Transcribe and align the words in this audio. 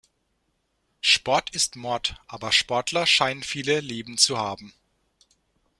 Sport 1.01 1.51
ist 1.51 1.75
Mord, 1.75 2.15
aber 2.27 2.51
Sportler 2.51 3.05
scheinen 3.05 3.43
viele 3.43 3.81
Leben 3.81 4.17
zu 4.17 4.39
haben. 4.39 4.73